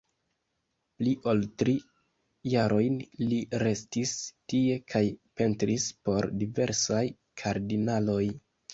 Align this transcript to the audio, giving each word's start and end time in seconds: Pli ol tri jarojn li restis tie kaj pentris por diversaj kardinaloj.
Pli 1.01 1.11
ol 1.33 1.45
tri 1.63 1.75
jarojn 2.53 2.97
li 3.27 3.39
restis 3.65 4.17
tie 4.55 4.81
kaj 4.97 5.05
pentris 5.43 5.89
por 6.09 6.33
diversaj 6.43 7.07
kardinaloj. 7.45 8.23